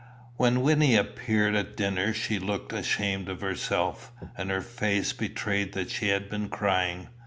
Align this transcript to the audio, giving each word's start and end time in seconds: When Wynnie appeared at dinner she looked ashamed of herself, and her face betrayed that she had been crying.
When 0.35 0.61
Wynnie 0.61 0.95
appeared 0.95 1.53
at 1.53 1.77
dinner 1.77 2.11
she 2.11 2.39
looked 2.39 2.73
ashamed 2.73 3.29
of 3.29 3.41
herself, 3.41 4.11
and 4.35 4.49
her 4.49 4.61
face 4.61 5.13
betrayed 5.13 5.73
that 5.73 5.91
she 5.91 6.07
had 6.07 6.27
been 6.27 6.49
crying. 6.49 7.09